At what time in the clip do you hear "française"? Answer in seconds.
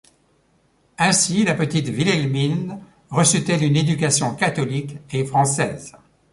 5.23-5.95